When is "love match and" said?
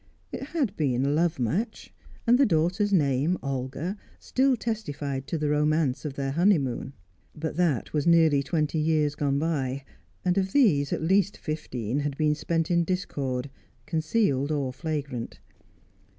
1.09-2.39